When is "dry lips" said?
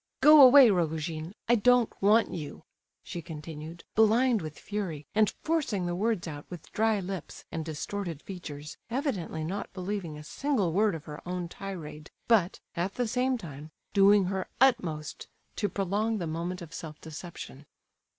6.71-7.45